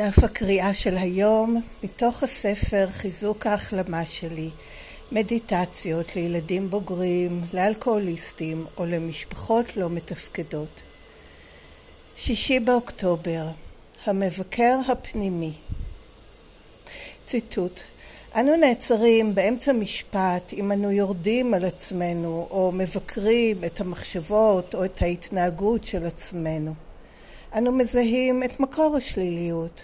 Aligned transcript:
דף 0.00 0.24
הקריאה 0.24 0.74
של 0.74 0.96
היום 0.96 1.62
מתוך 1.82 2.22
הספר 2.22 2.86
חיזוק 2.92 3.46
ההחלמה 3.46 4.04
שלי 4.04 4.50
מדיטציות 5.12 6.16
לילדים 6.16 6.70
בוגרים, 6.70 7.40
לאלכוהוליסטים 7.54 8.64
או 8.76 8.86
למשפחות 8.86 9.76
לא 9.76 9.90
מתפקדות. 9.90 10.68
שישי 12.16 12.60
באוקטובר 12.60 13.46
המבקר 14.04 14.78
הפנימי 14.88 15.52
ציטוט 17.26 17.80
אנו 18.36 18.56
נעצרים 18.56 19.34
באמצע 19.34 19.72
משפט 19.72 20.52
אם 20.52 20.72
אנו 20.72 20.90
יורדים 20.90 21.54
על 21.54 21.64
עצמנו 21.64 22.48
או 22.50 22.72
מבקרים 22.74 23.64
את 23.64 23.80
המחשבות 23.80 24.74
או 24.74 24.84
את 24.84 25.02
ההתנהגות 25.02 25.84
של 25.84 26.06
עצמנו. 26.06 26.74
אנו 27.54 27.72
מזהים 27.72 28.42
את 28.42 28.60
מקור 28.60 28.96
השליליות, 28.96 29.80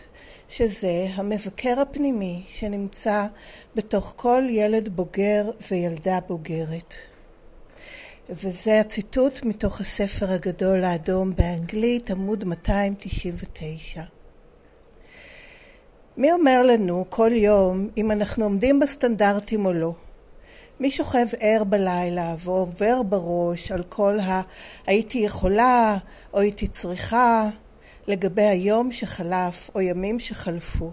שזה 0.49 1.07
המבקר 1.15 1.81
הפנימי 1.81 2.43
שנמצא 2.53 3.27
בתוך 3.75 4.13
כל 4.17 4.43
ילד 4.49 4.89
בוגר 4.89 5.51
וילדה 5.71 6.19
בוגרת. 6.29 6.95
וזה 8.31 8.81
הציטוט 8.81 9.45
מתוך 9.45 9.81
הספר 9.81 10.31
הגדול 10.31 10.85
האדום 10.85 11.35
באנגלית, 11.37 12.11
עמוד 12.11 12.45
299. 12.45 14.03
מי 16.17 16.33
אומר 16.33 16.63
לנו 16.63 17.05
כל 17.11 17.31
יום 17.33 17.89
אם 17.97 18.11
אנחנו 18.11 18.45
עומדים 18.45 18.81
בסטנדרטים 18.81 19.67
או 19.67 19.73
לא? 19.73 19.93
מי 20.81 20.91
שוכב 20.91 21.27
ער 21.41 21.65
בלילה 21.65 22.35
ועובר 22.39 23.03
בראש 23.03 23.73
על 23.73 23.83
כל 23.83 24.21
ה... 24.21 24.43
הייתי 24.87 25.19
יכולה 25.19 25.97
או 26.35 26.41
הייתי 26.41 26.67
צריכה 26.67 27.49
לגבי 28.07 28.43
היום 28.43 28.93
שחלף 28.93 29.71
או 29.75 29.81
ימים 29.81 30.21
שחלפו. 30.21 30.91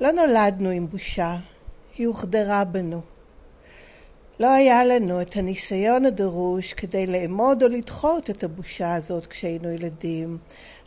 לא 0.00 0.12
נולדנו 0.12 0.70
עם 0.70 0.86
בושה, 0.86 1.36
היא 1.96 2.06
הוחדרה 2.06 2.64
בנו. 2.64 3.00
לא 4.40 4.52
היה 4.52 4.84
לנו 4.84 5.22
את 5.22 5.36
הניסיון 5.36 6.04
הדרוש 6.04 6.72
כדי 6.72 7.06
לאמוד 7.06 7.62
או 7.62 7.68
לדחות 7.68 8.30
את 8.30 8.44
הבושה 8.44 8.94
הזאת 8.94 9.26
כשהיינו 9.26 9.70
ילדים, 9.70 10.38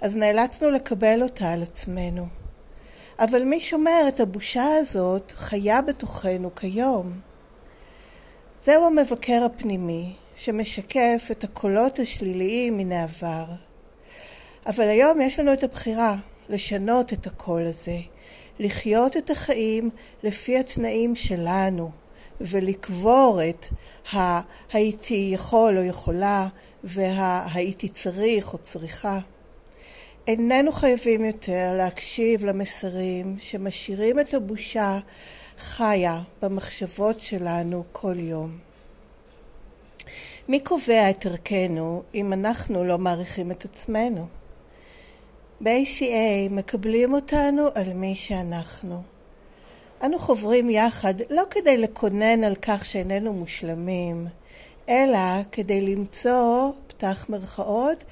אז 0.01 0.15
נאלצנו 0.15 0.71
לקבל 0.71 1.23
אותה 1.23 1.51
על 1.51 1.63
עצמנו. 1.63 2.27
אבל 3.19 3.43
מי 3.43 3.59
שומר 3.59 4.05
את 4.07 4.19
הבושה 4.19 4.65
הזאת 4.79 5.33
חיה 5.35 5.81
בתוכנו 5.81 6.55
כיום. 6.55 7.30
זהו 8.63 8.85
המבקר 8.85 9.43
הפנימי 9.45 10.13
שמשקף 10.37 11.27
את 11.31 11.43
הקולות 11.43 11.99
השליליים 11.99 12.77
מן 12.77 12.91
העבר. 12.91 13.45
אבל 14.65 14.83
היום 14.83 15.21
יש 15.21 15.39
לנו 15.39 15.53
את 15.53 15.63
הבחירה 15.63 16.15
לשנות 16.49 17.13
את 17.13 17.27
הקול 17.27 17.65
הזה, 17.65 17.97
לחיות 18.59 19.17
את 19.17 19.29
החיים 19.29 19.89
לפי 20.23 20.57
התנאים 20.57 21.15
שלנו, 21.15 21.91
ולקבור 22.41 23.39
את 23.49 23.65
ה"הייתי 24.13 25.31
יכול 25.33 25.77
או 25.77 25.83
יכולה" 25.83 26.47
וה"הייתי 26.83 27.89
צריך 27.89 28.53
או 28.53 28.57
צריכה". 28.57 29.19
איננו 30.27 30.71
חייבים 30.71 31.25
יותר 31.25 31.73
להקשיב 31.77 32.45
למסרים 32.45 33.37
שמשאירים 33.39 34.19
את 34.19 34.33
הבושה 34.33 34.99
חיה 35.61 36.21
במחשבות 36.41 37.19
שלנו 37.19 37.83
כל 37.91 38.19
יום. 38.19 38.57
מי 40.47 40.59
קובע 40.59 41.09
את 41.09 41.25
ערכנו 41.25 42.03
אם 42.15 42.33
אנחנו 42.33 42.83
לא 42.83 42.97
מעריכים 42.97 43.51
את 43.51 43.65
עצמנו? 43.65 44.27
ב-ACA 45.61 46.49
מקבלים 46.51 47.13
אותנו 47.13 47.67
על 47.75 47.93
מי 47.93 48.15
שאנחנו. 48.15 49.01
אנו 50.03 50.19
חוברים 50.19 50.69
יחד 50.69 51.13
לא 51.29 51.43
כדי 51.49 51.77
לקונן 51.77 52.43
על 52.43 52.55
כך 52.55 52.85
שאיננו 52.85 53.33
מושלמים, 53.33 54.27
אלא 54.89 55.19
כדי 55.51 55.81
למצוא, 55.81 56.71
פתח 56.87 57.25
מרכאות, 57.29 58.03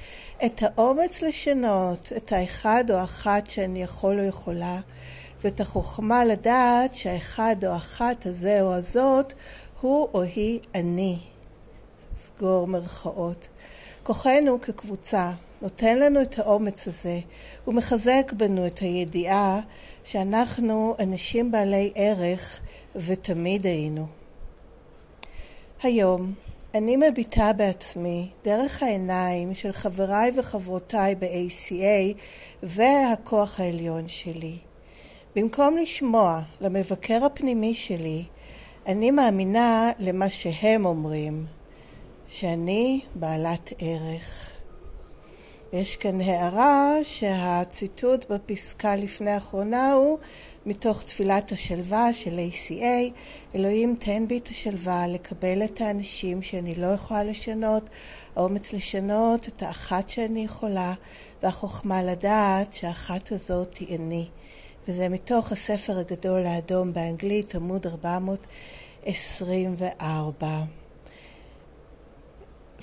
את 0.46 0.64
האומץ 0.64 1.22
לשנות 1.22 2.12
את 2.18 2.32
האחד 2.32 2.84
או 2.90 3.04
אחת 3.04 3.50
שאני 3.50 3.84
יכול 3.84 4.20
או 4.20 4.24
יכולה, 4.24 4.80
ואת 5.44 5.60
החוכמה 5.60 6.26
לדעת 6.26 6.96
שהאחד 6.96 7.56
או 7.66 7.76
אחת 7.76 8.26
הזה 8.26 8.62
או 8.62 8.74
הזאת 8.74 9.34
הוא 9.82 10.10
או 10.14 10.22
היא 10.22 10.60
אני. 10.76 11.20
סגור 12.16 12.68
מרכאות. 12.68 13.48
כוחנו 14.04 14.62
כקבוצה 14.62 15.32
נותן 15.62 16.00
לנו 16.00 16.22
את 16.22 16.40
האומץ 16.40 16.88
הזה, 16.88 17.20
הוא 17.66 17.76
מחזק 17.76 18.34
בנו 18.38 18.68
את 18.68 18.80
הידיעה 18.80 19.60
שאנחנו 20.04 20.96
אנשים 21.00 21.52
בעלי 21.52 21.92
ערך 21.96 22.60
ותמיד 22.96 23.66
היינו. 23.66 24.08
היום 25.84 26.34
אני 26.74 26.98
מביטה 26.98 27.54
בעצמי 27.54 28.30
דרך 28.44 28.84
העיניים 28.84 29.56
של 29.56 29.72
חבריי 29.72 30.32
וחברותיי 30.36 31.16
ב-ACA 31.16 32.18
והכוח 32.64 33.60
העליון 33.60 34.08
שלי. 34.08 34.58
במקום 35.36 35.78
לשמוע 35.78 36.42
למבקר 36.62 37.26
הפנימי 37.26 37.74
שלי, 37.74 38.24
אני 38.88 39.12
מאמינה 39.12 39.92
למה 40.00 40.30
שהם 40.30 40.86
אומרים, 40.86 41.46
שאני 42.30 43.02
בעלת 43.16 43.74
ערך. 43.80 44.50
יש 45.74 45.96
כאן 45.96 46.22
הערה 46.22 46.94
שהציטוט 47.04 48.32
בפסקה 48.32 48.96
לפני 48.96 49.32
האחרונה 49.32 49.94
הוא 49.94 50.18
מתוך 50.66 51.04
תפילת 51.04 51.52
השלווה 51.52 52.14
של 52.14 52.40
ACA, 52.40 53.14
אלוהים 53.56 53.96
תן 54.00 54.28
בי 54.28 54.38
את 54.38 54.48
השלווה 54.48 55.08
לקבל 55.08 55.64
את 55.64 55.82
האנשים 55.82 56.42
שאני 56.42 56.76
לא 56.76 56.88
יכולה 56.88 57.24
לשנות, 57.24 57.90
האומץ 58.36 58.74
לשנות 58.74 59.48
את 59.48 59.64
האחת 59.64 60.10
שאני 60.10 60.44
יכולה, 60.44 60.94
והחוכמה 61.44 62.04
לדעת 62.04 62.74
שהאחת 62.74 63.32
הזאת 63.32 63.78
היא 63.78 63.98
אני. 63.98 64.28
וזה 64.88 65.10
מתוך 65.10 65.52
הספר 65.52 66.00
הגדול 66.00 66.46
האדום 66.46 66.94
באנגלית, 66.94 67.56
עמוד 67.56 67.88
424. 67.88 70.64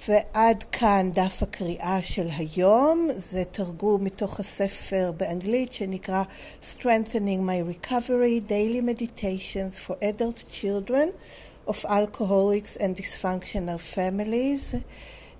ועד 0.08 0.64
כאן 0.72 1.10
דף 1.14 1.42
הקריאה 1.42 1.98
של 2.02 2.28
היום, 2.36 3.08
זה 3.14 3.44
תרגום 3.44 4.04
מתוך 4.04 4.40
הספר 4.40 5.12
באנגלית 5.16 5.72
שנקרא 5.72 6.22
Strengthening 6.62 7.40
My 7.40 7.74
Recovery 7.74 8.40
Daily 8.48 8.82
Meditations 8.82 9.78
for 9.86 9.94
Adult 10.02 10.44
Children 10.50 11.08
of 11.66 11.84
Alcoholics 11.84 12.76
and 12.76 12.96
Dysfunctional 12.96 13.80
Families. 13.96 14.74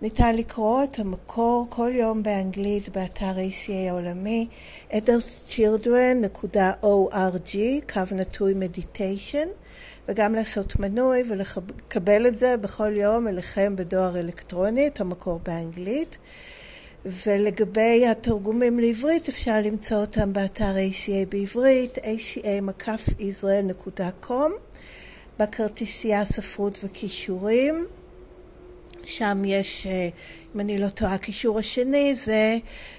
ניתן 0.02 0.36
לקרוא 0.36 0.84
את 0.84 0.98
המקור 0.98 1.66
כל 1.68 1.90
יום 1.94 2.22
באנגלית 2.22 2.88
באתר 2.88 3.36
ACA 3.36 3.90
העולמי 3.90 4.48
adultchildren.org, 4.90 7.56
קו 7.92 8.00
נטוי 8.12 8.54
מדיטיישן. 8.54 9.48
וגם 10.08 10.34
לעשות 10.34 10.80
מנוי 10.80 11.22
ולקבל 11.28 12.26
את 12.26 12.38
זה 12.38 12.56
בכל 12.56 12.96
יום 12.96 13.28
אליכם 13.28 13.76
בדואר 13.76 14.20
אלקטרוני, 14.20 14.86
את 14.86 15.00
המקור 15.00 15.40
באנגלית. 15.42 16.16
ולגבי 17.04 18.06
התרגומים 18.06 18.78
לעברית 18.78 19.28
אפשר 19.28 19.60
למצוא 19.64 19.96
אותם 19.96 20.32
באתר 20.32 20.74
ACA 20.90 21.26
בעברית, 21.28 21.98
aca-israel.com, 21.98 24.50
בכרטיסייה 25.38 26.24
ספרות 26.24 26.78
וכישורים. 26.84 27.86
שם 29.06 29.42
יש, 29.44 29.86
אם 30.54 30.60
אני 30.60 30.78
לא 30.78 30.88
טועה, 30.88 31.14
הקישור 31.14 31.58
השני 31.58 32.14
זה 32.14 32.56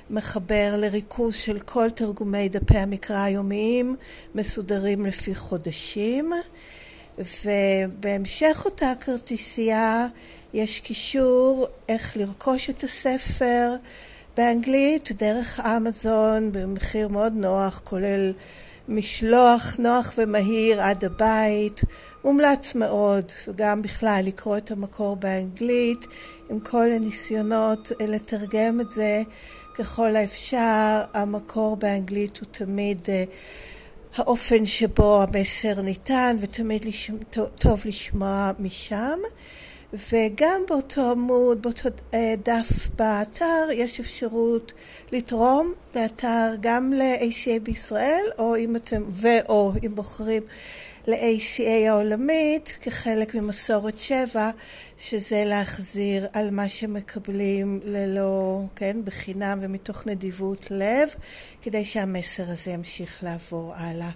מחבר 0.10 0.76
לריכוז 0.78 1.36
של 1.36 1.60
כל 1.60 1.90
תרגומי 1.90 2.50
דפי 2.50 2.78
המקרא 2.78 3.24
היומיים, 3.24 3.96
מסודרים 4.36 5.06
לפי 5.06 5.36
חודשים. 5.36 6.34
ובהמשך 7.18 8.62
אותה 8.66 8.94
כרטיסייה 9.00 10.08
יש 10.54 10.80
קישור 10.80 11.68
איך 11.90 12.18
לרכוש 12.18 12.70
את 12.70 12.84
הספר 12.84 13.76
באנגלית 14.38 15.12
דרך 15.12 15.60
אמזון 15.60 16.52
במחיר 16.52 17.08
מאוד 17.08 17.34
נוח, 17.34 17.82
כולל 17.84 18.34
משלוח 18.88 19.76
נוח 19.80 20.14
ומהיר 20.18 20.82
עד 20.82 21.06
הבית. 21.06 21.82
מומלץ 22.24 22.76
מאוד, 22.76 23.32
וגם 23.48 23.82
בכלל 23.82 24.22
לקרוא 24.26 24.58
את 24.58 24.72
המקור 24.72 25.16
באנגלית 25.16 26.06
עם 26.50 26.60
כל 26.60 26.92
הניסיונות 26.92 27.92
לתרגם 28.00 28.82
את 28.82 28.88
זה 28.96 29.22
ככל 29.76 30.16
האפשר. 30.16 31.02
המקור 31.14 31.76
באנגלית 31.76 32.38
הוא 32.38 32.48
תמיד 32.52 33.02
האופן 34.16 34.66
שבו 34.66 35.24
המסר 35.24 35.82
ניתן 35.82 36.38
ותמיד 36.42 36.86
לשמוע, 36.86 37.20
טוב 37.60 37.82
לשמוע 37.86 38.52
משם 38.60 39.20
וגם 39.94 40.62
באותו 40.68 41.12
עמוד, 41.12 41.62
באותו 41.62 41.90
אה, 42.14 42.34
דף 42.44 42.88
באתר, 42.96 43.68
יש 43.74 44.00
אפשרות 44.00 44.74
לתרום 45.12 45.74
לאתר 45.96 46.56
גם 46.60 46.94
ל-ACA 46.94 47.60
בישראל, 47.64 48.26
או 48.38 48.58
אם 48.58 48.76
אתם, 48.76 49.04
ו/או 49.10 49.72
אם 49.86 49.96
בוחרים 49.96 50.44
ל-ACA 51.08 51.90
העולמית 51.90 52.78
כחלק 52.82 53.36
ממסורת 53.36 53.98
שבע, 53.98 54.50
שזה 55.00 55.44
להחזיר 55.46 56.28
על 56.34 56.52
מה 56.52 56.70
שמקבלים 56.70 57.80
ללא, 57.84 58.62
כן, 58.76 58.98
בחינם 59.04 59.60
ומתוך 59.62 60.08
נדיבות 60.08 60.72
לב, 60.72 61.10
כדי 61.62 61.86
שהמסר 61.86 62.44
הזה 62.44 62.72
ימשיך 62.72 63.24
לעבור 63.24 63.74
הלאה. 63.76 64.12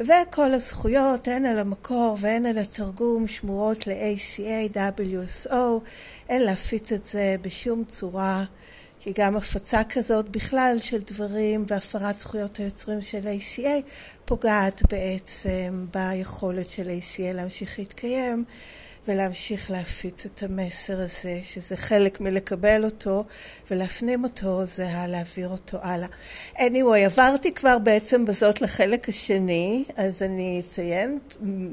וכל 0.00 0.52
הזכויות, 0.52 1.28
הן 1.28 1.44
על 1.44 1.58
המקור 1.58 2.16
והן 2.20 2.46
על 2.46 2.58
התרגום, 2.58 3.28
שמורות 3.28 3.86
ל-ACA, 3.86 4.76
WSO, 4.76 5.54
אין 6.28 6.42
להפיץ 6.42 6.92
את 6.92 7.06
זה 7.06 7.36
בשום 7.40 7.84
צורה, 7.84 8.44
כי 9.00 9.12
גם 9.18 9.36
הפצה 9.36 9.84
כזאת 9.84 10.28
בכלל 10.28 10.76
של 10.80 10.98
דברים 10.98 11.64
והפרת 11.68 12.20
זכויות 12.20 12.56
היוצרים 12.56 13.00
של 13.00 13.26
ACA 13.26 13.82
פוגעת 14.24 14.82
בעצם 14.92 15.86
ביכולת 15.94 16.68
של 16.70 16.88
ACA 16.88 17.34
להמשיך 17.34 17.78
להתקיים. 17.78 18.44
ולהמשיך 19.08 19.70
להפיץ 19.70 20.26
את 20.26 20.42
המסר 20.42 21.00
הזה, 21.00 21.40
שזה 21.44 21.76
חלק 21.76 22.20
מלקבל 22.20 22.84
אותו 22.84 23.24
ולהפנים 23.70 24.24
אותו, 24.24 24.64
זה 24.64 24.88
להעביר 25.08 25.48
אותו 25.48 25.78
הלאה. 25.82 26.08
anyway, 26.56 27.06
עברתי 27.06 27.54
כבר 27.54 27.78
בעצם 27.78 28.24
בזאת 28.24 28.60
לחלק 28.60 29.08
השני, 29.08 29.84
אז 29.96 30.22
אני 30.22 30.62
אציין, 30.66 31.18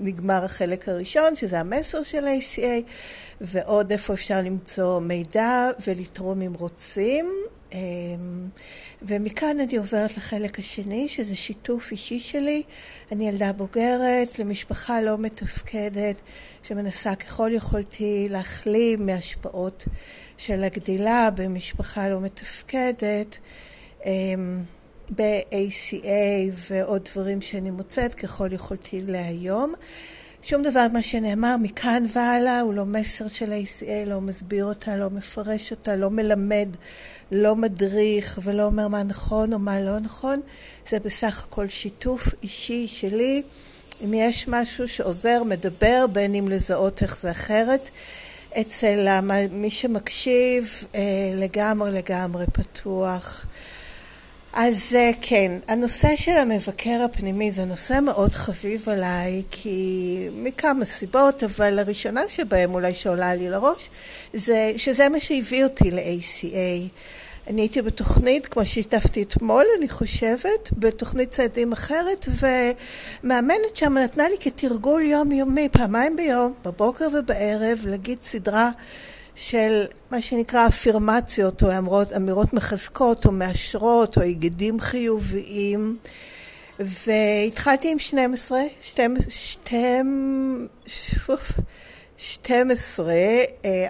נגמר 0.01 0.43
החלק 0.43 0.89
הראשון, 0.89 1.35
שזה 1.35 1.59
המסר 1.59 2.03
של 2.03 2.27
ה-ACA, 2.27 2.83
ועוד 3.41 3.91
איפה 3.91 4.13
אפשר 4.13 4.41
למצוא 4.41 4.99
מידע 4.99 5.69
ולתרום 5.87 6.41
אם 6.41 6.53
רוצים. 6.53 7.25
אמ, 7.75 8.49
ומכאן 9.01 9.59
אני 9.59 9.77
עוברת 9.77 10.17
לחלק 10.17 10.59
השני, 10.59 11.09
שזה 11.09 11.35
שיתוף 11.35 11.91
אישי 11.91 12.19
שלי. 12.19 12.63
אני 13.11 13.29
ילדה 13.29 13.53
בוגרת, 13.53 14.39
למשפחה 14.39 15.01
לא 15.01 15.17
מתפקדת, 15.17 16.15
שמנסה 16.63 17.15
ככל 17.15 17.49
יכולתי 17.53 18.27
להחלים 18.29 19.05
מהשפעות 19.05 19.85
של 20.37 20.63
הגדילה 20.63 21.29
במשפחה 21.35 22.09
לא 22.09 22.21
מתפקדת, 22.21 23.37
אמ, 24.05 24.63
ב-ACA 25.15 26.51
ועוד 26.69 27.09
דברים 27.11 27.41
שאני 27.41 27.71
מוצאת 27.71 28.13
ככל 28.13 28.49
יכולתי 28.51 29.01
להיום. 29.01 29.73
שום 30.47 30.63
דבר 30.63 30.87
מה 30.93 31.03
שנאמר 31.03 31.55
מכאן 31.61 32.05
והלאה 32.13 32.59
הוא 32.59 32.73
לא 32.73 32.85
מסר 32.85 33.27
של 33.27 33.51
ה-ACA, 33.53 34.09
לא 34.09 34.21
מסביר 34.21 34.65
אותה, 34.65 34.95
לא 34.95 35.09
מפרש 35.09 35.71
אותה, 35.71 35.95
לא 35.95 36.09
מלמד, 36.09 36.67
לא 37.31 37.55
מדריך 37.55 38.39
ולא 38.43 38.63
אומר 38.63 38.87
מה 38.87 39.03
נכון 39.03 39.53
או 39.53 39.59
מה 39.59 39.81
לא 39.81 39.99
נכון. 39.99 40.41
זה 40.89 40.99
בסך 40.99 41.43
הכל 41.43 41.67
שיתוף 41.67 42.27
אישי 42.43 42.87
שלי. 42.87 43.43
אם 44.03 44.13
יש 44.13 44.47
משהו 44.47 44.87
שעוזר, 44.87 45.43
מדבר, 45.43 46.05
בין 46.13 46.35
אם 46.35 46.47
לזהות 46.47 47.03
איך 47.03 47.17
זה 47.21 47.31
אחרת. 47.31 47.89
אצל 48.61 49.21
מי 49.51 49.71
שמקשיב 49.71 50.83
אה, 50.95 51.01
לגמרי 51.35 51.91
לגמרי 51.91 52.45
פתוח. 52.53 53.45
אז 54.57 54.95
אה, 54.95 55.11
כן, 55.21 55.51
הנושא 55.67 56.15
של 56.15 56.37
המבקר 56.37 57.01
הפנימי 57.05 57.51
זה 57.51 57.65
נושא 57.65 57.99
מאוד 58.01 58.31
חביב 58.31 58.89
עליי, 58.89 59.43
כי 59.51 60.27
מכמה 60.35 60.85
סיבות, 60.85 61.43
אבל 61.43 61.79
הראשונה 61.79 62.21
שבהם 62.29 62.73
אולי 62.73 62.93
שעולה 62.93 63.35
לי 63.35 63.49
לראש, 63.49 63.89
זה 64.33 64.73
שזה 64.77 65.09
מה 65.09 65.19
שהביא 65.19 65.63
אותי 65.63 65.91
ל-ACA. 65.91 66.89
אני 67.47 67.61
הייתי 67.61 67.81
בתוכנית, 67.81 68.47
כמו 68.47 68.65
שהשתפתי 68.65 69.23
אתמול, 69.23 69.65
אני 69.77 69.89
חושבת, 69.89 70.69
בתוכנית 70.77 71.31
צעדים 71.31 71.71
אחרת, 71.71 72.25
ומאמנת 73.23 73.75
שם 73.75 73.97
נתנה 73.97 74.29
לי 74.29 74.35
כתרגול 74.39 75.01
יומיומי, 75.01 75.69
פעמיים 75.71 76.15
ביום, 76.15 76.53
בבוקר 76.65 77.07
ובערב, 77.13 77.79
להגיד 77.85 78.17
סדרה 78.21 78.71
של 79.35 79.85
מה 80.11 80.21
שנקרא 80.21 80.67
אפירמציות 80.67 81.63
או 81.63 81.77
אמירות, 81.77 82.13
אמירות 82.13 82.53
מחזקות 82.53 83.25
או 83.25 83.31
מאשרות 83.31 84.17
או 84.17 84.21
היגדים 84.21 84.79
חיוביים. 84.79 85.97
והתחלתי 86.79 87.91
עם 87.91 87.99
12, 87.99 88.59
12, 88.81 91.35
12 92.17 93.13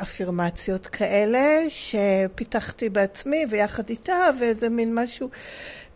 אפירמציות 0.01 0.88
כאלה 0.88 1.63
שפיתחתי 1.69 2.89
בעצמי 2.89 3.45
ויחד 3.50 3.89
איתה 3.89 4.30
ואיזה 4.39 4.69
מין 4.69 4.95
משהו 4.95 5.30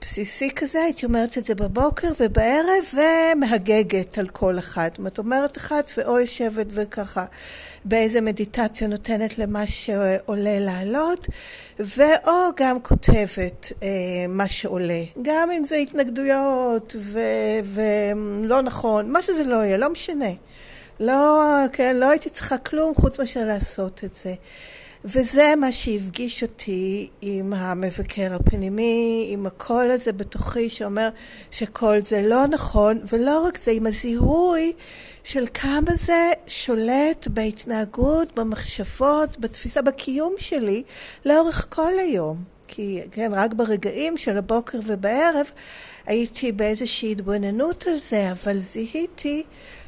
בסיסי 0.01 0.49
כזה, 0.55 0.81
הייתי 0.81 1.05
אומרת 1.05 1.37
את 1.37 1.45
זה 1.45 1.55
בבוקר 1.55 2.07
ובערב 2.19 2.93
ומהגגת 2.93 4.17
על 4.17 4.27
כל 4.27 4.59
אחת. 4.59 4.99
זאת 5.03 5.17
אומרת, 5.17 5.57
אחת 5.57 5.91
ואו 5.97 6.19
יושבת 6.19 6.65
וככה 6.69 7.25
באיזה 7.85 8.21
מדיטציה 8.21 8.87
נותנת 8.87 9.37
למה 9.37 9.67
שעולה 9.67 10.59
לעלות, 10.59 11.27
ואו 11.79 12.33
גם 12.55 12.81
כותבת 12.81 13.71
אה, 13.83 13.87
מה 14.29 14.47
שעולה. 14.47 15.03
גם 15.21 15.51
אם 15.51 15.63
זה 15.63 15.75
התנגדויות 15.75 16.95
ולא 17.73 18.61
נכון, 18.61 19.11
מה 19.11 19.21
שזה 19.21 19.43
לא 19.43 19.55
יהיה, 19.55 19.77
לא 19.77 19.89
משנה. 19.89 20.31
לא, 20.99 21.43
כן, 21.71 21.95
לא 21.95 22.09
הייתי 22.09 22.29
צריכה 22.29 22.57
כלום 22.57 22.95
חוץ 22.95 23.19
מאשר 23.19 23.45
לעשות 23.45 24.03
את 24.03 24.15
זה. 24.15 24.33
וזה 25.05 25.53
מה 25.57 25.71
שהפגיש 25.71 26.43
אותי 26.43 27.09
עם 27.21 27.53
המבקר 27.53 28.33
הפנימי, 28.33 29.29
עם 29.33 29.45
הקול 29.45 29.91
הזה 29.91 30.13
בתוכי 30.13 30.69
שאומר 30.69 31.09
שכל 31.51 32.01
זה 32.01 32.21
לא 32.21 32.47
נכון, 32.47 32.99
ולא 33.11 33.45
רק 33.45 33.57
זה, 33.57 33.71
עם 33.71 33.85
הזיהוי 33.85 34.73
של 35.23 35.47
כמה 35.53 35.91
זה 35.95 36.31
שולט 36.47 37.27
בהתנהגות, 37.27 38.39
במחשבות, 38.39 39.39
בתפיסה, 39.39 39.81
בקיום 39.81 40.35
שלי 40.37 40.83
לאורך 41.25 41.65
כל 41.69 41.99
היום. 41.99 42.43
כי 42.67 43.01
כן, 43.11 43.31
רק 43.33 43.53
ברגעים 43.53 44.17
של 44.17 44.37
הבוקר 44.37 44.79
ובערב 44.85 45.45
הייתי 46.05 46.51
באיזושהי 46.51 47.11
התבוננות 47.11 47.87
על 47.87 47.97
זה, 48.09 48.31
אבל 48.31 48.59
זיהיתי 48.59 49.43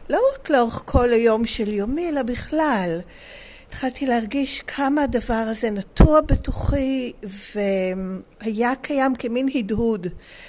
לא 0.09 0.19
רק 0.33 0.49
לאורך 0.49 0.81
כל 0.85 1.13
היום 1.13 1.45
של 1.45 1.73
יומי, 1.73 2.09
אלא 2.09 2.23
בכלל. 2.23 2.99
התחלתי 3.71 4.05
להרגיש 4.05 4.61
כמה 4.61 5.03
הדבר 5.03 5.33
הזה 5.33 5.69
נטוע 5.69 6.21
בתוכי 6.21 7.11
והיה 8.43 8.73
קיים 8.81 9.15
כמין 9.15 9.47
הדהוד, 9.55 10.07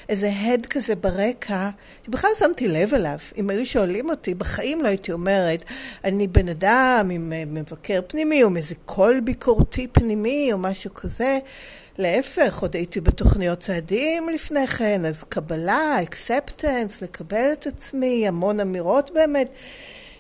איזה 0.09 0.31
הד 0.41 0.67
כזה 0.67 0.95
ברקע, 0.95 1.71
שבכלל 2.07 2.31
שמתי 2.39 2.69
לב 2.69 2.95
אליו. 2.95 3.19
אם 3.37 3.51
היו 3.51 3.67
שואלים 3.67 4.11
אותי, 4.11 4.35
בחיים 4.35 4.83
לא 4.83 4.89
הייתי 4.89 5.13
אומרת, 5.13 5.65
אני 6.05 6.27
בן 6.27 6.49
אדם 6.49 7.09
עם 7.13 7.33
אה, 7.33 7.43
מבקר 7.47 8.01
פנימי 8.07 8.43
או 8.43 8.57
איזה 8.57 8.75
קול 8.87 9.21
ביקורתי 9.21 9.87
פנימי 9.93 10.53
או 10.53 10.59
משהו 10.59 10.95
כזה. 10.95 11.39
להפך, 11.99 12.63
עוד 12.63 12.75
הייתי 12.75 13.01
בתוכניות 13.01 13.59
צעדים 13.59 14.29
לפני 14.29 14.67
כן, 14.67 15.05
אז 15.05 15.25
קבלה, 15.29 16.03
אקספטנס, 16.03 17.03
לקבל 17.03 17.53
את 17.53 17.67
עצמי, 17.67 18.29
המון 18.29 18.61
אמירות 18.61 19.11
באמת. 19.15 19.49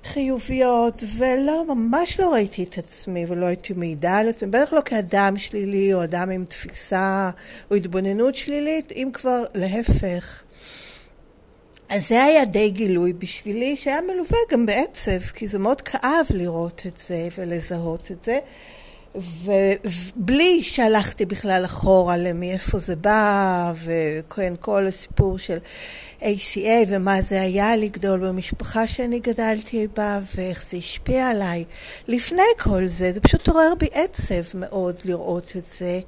חיוביות, 0.04 1.02
ולא, 1.16 1.64
ממש 1.74 2.20
לא 2.20 2.32
ראיתי 2.32 2.62
את 2.62 2.78
עצמי 2.78 3.24
ולא 3.28 3.46
הייתי 3.46 3.72
מעידה 3.72 4.18
על 4.18 4.28
עצמי, 4.28 4.50
בטח 4.50 4.72
לא 4.72 4.80
כאדם 4.84 5.38
שלילי 5.38 5.94
או 5.94 6.04
אדם 6.04 6.30
עם 6.30 6.44
תפיסה 6.44 7.30
או 7.70 7.76
התבוננות 7.76 8.34
שלילית, 8.34 8.92
אם 8.92 9.10
כבר 9.12 9.44
להפך. 9.54 10.42
אז 11.88 12.08
זה 12.08 12.24
היה 12.24 12.44
די 12.44 12.70
גילוי 12.70 13.12
בשבילי, 13.12 13.76
שהיה 13.76 14.00
מלווה 14.00 14.38
גם 14.50 14.66
בעצב, 14.66 15.20
כי 15.20 15.48
זה 15.48 15.58
מאוד 15.58 15.80
כאב 15.80 16.26
לראות 16.30 16.82
את 16.86 17.00
זה 17.08 17.28
ולזהות 17.38 18.10
את 18.10 18.24
זה. 18.24 18.38
ובלי 19.14 20.62
שהלכתי 20.62 21.26
בכלל 21.26 21.62
אחורה 21.64 22.16
למאיפה 22.16 22.78
זה 22.78 22.96
בא, 22.96 23.72
וכן, 23.84 24.54
כל 24.60 24.86
הסיפור 24.86 25.38
של 25.38 25.58
ACA 26.20 26.86
ומה 26.88 27.22
זה 27.22 27.40
היה 27.40 27.76
לגדול 27.76 28.28
במשפחה 28.28 28.86
שאני 28.86 29.20
גדלתי 29.20 29.86
בה 29.96 30.20
ואיך 30.36 30.64
זה 30.70 30.76
השפיע 30.76 31.28
עליי. 31.28 31.64
לפני 32.08 32.42
כל 32.62 32.86
זה, 32.86 33.12
זה 33.12 33.20
פשוט 33.20 33.48
עורר 33.48 33.74
בי 33.78 33.86
עצב 33.92 34.58
מאוד 34.58 34.96
לראות 35.04 35.52
את 35.56 35.64
זה, 35.78 36.00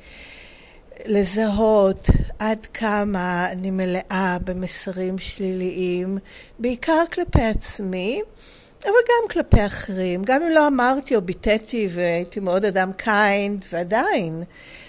לזהות 1.06 2.08
עד 2.38 2.66
כמה 2.66 3.52
אני 3.52 3.70
מלאה 3.70 4.36
במסרים 4.44 5.18
שליליים, 5.18 6.18
בעיקר 6.58 7.02
כלפי 7.12 7.42
עצמי. 7.42 8.20
אבל 8.84 8.92
גם 8.92 9.28
כלפי 9.30 9.66
אחרים, 9.66 10.22
גם 10.24 10.42
אם 10.42 10.50
לא 10.50 10.66
אמרתי 10.66 11.16
או 11.16 11.22
ביטאתי 11.22 11.88
והייתי 11.90 12.40
מאוד 12.40 12.64
אדם 12.64 12.92
kind, 12.96 13.64
ועדיין 13.72 14.42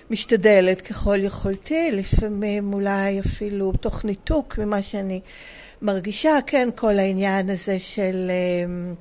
משתדלת 0.09 0.81
ככל 0.81 1.17
יכולתי, 1.23 1.91
לפעמים 1.91 2.73
אולי 2.73 3.19
אפילו 3.19 3.71
תוך 3.71 4.05
ניתוק 4.05 4.57
ממה 4.57 4.81
שאני 4.81 5.21
מרגישה, 5.81 6.37
כן, 6.47 6.69
כל 6.75 6.99
העניין 6.99 7.49
הזה 7.49 7.79
של, 7.79 8.31
אמ, 8.65 8.95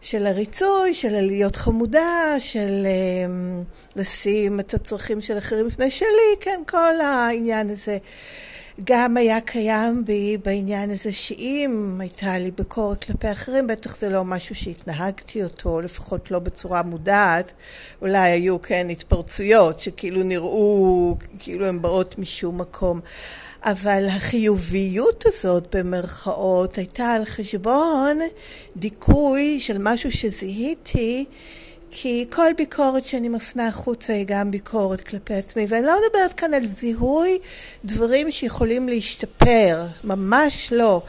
של 0.00 0.26
הריצוי, 0.26 0.94
של 0.94 1.20
להיות 1.20 1.56
חמודה, 1.56 2.34
של 2.38 2.86
אמ, 2.86 3.64
לשים 3.96 4.60
את 4.60 4.74
הצרכים 4.74 5.20
של 5.20 5.38
אחרים 5.38 5.66
לפני 5.66 5.90
שלי, 5.90 6.36
כן, 6.40 6.60
כל 6.66 7.00
העניין 7.00 7.70
הזה. 7.70 7.98
גם 8.84 9.16
היה 9.16 9.40
קיים 9.40 10.04
בי 10.04 10.36
בעניין 10.44 10.90
הזה 10.90 11.12
שאם 11.12 11.96
הייתה 12.00 12.38
לי 12.38 12.50
ביקורת 12.50 13.04
כלפי 13.04 13.32
אחרים, 13.32 13.66
בטח 13.66 13.96
זה 13.96 14.10
לא 14.10 14.24
משהו 14.24 14.54
שהתנהגתי 14.54 15.44
אותו, 15.44 15.80
לפחות 15.80 16.30
לא 16.30 16.38
בצורה 16.38 16.82
מודעת. 16.82 17.52
אולי 18.02 18.30
היו, 18.30 18.62
כן, 18.62 18.86
התפרצויות 18.90 19.78
שכאילו 19.78 20.22
נראו 20.22 21.16
כאילו 21.38 21.66
הן 21.66 21.82
באות 21.82 22.18
משום 22.18 22.60
מקום. 22.60 23.00
אבל 23.64 24.06
החיוביות 24.08 25.24
הזאת 25.26 25.76
במרכאות 25.76 26.78
הייתה 26.78 27.12
על 27.12 27.24
חשבון 27.24 28.18
דיכוי 28.76 29.60
של 29.60 29.76
משהו 29.78 30.12
שזיהיתי 30.12 31.24
כי 31.90 32.26
כל 32.30 32.52
ביקורת 32.56 33.04
שאני 33.04 33.28
מפנה 33.28 33.68
החוצה 33.68 34.12
היא 34.12 34.24
גם 34.28 34.50
ביקורת 34.50 35.00
כלפי 35.00 35.34
עצמי 35.34 35.66
ואני 35.68 35.86
לא 35.86 35.92
מדברת 36.06 36.32
כאן 36.32 36.54
על 36.54 36.66
זיהוי 36.66 37.38
דברים 37.84 38.32
שיכולים 38.32 38.88
להשתפר, 38.88 39.86
ממש 40.04 40.72
לא 40.72 41.02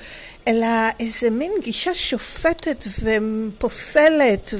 אלא 0.48 0.67
איזה 1.00 1.29
מין 1.29 1.51
גישה 1.63 1.95
שופטת 1.95 2.86
ופוסלת 3.03 4.53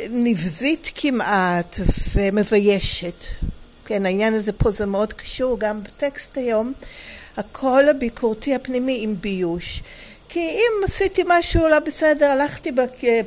ונבזית 0.00 0.90
כמעט 0.94 1.76
ומביישת 2.14 3.24
כן, 3.88 4.06
העניין 4.06 4.34
הזה 4.34 4.52
פה 4.52 4.70
זה 4.70 4.86
מאוד 4.86 5.12
קשור 5.12 5.58
גם 5.58 5.82
בטקסט 5.82 6.38
היום, 6.38 6.72
הקול 7.36 7.88
הביקורתי 7.88 8.54
הפנימי 8.54 8.98
עם 9.02 9.14
ביוש. 9.20 9.82
כי 10.28 10.40
אם 10.40 10.84
עשיתי 10.84 11.22
משהו 11.26 11.68
לא 11.68 11.78
בסדר, 11.78 12.26
הלכתי, 12.26 12.70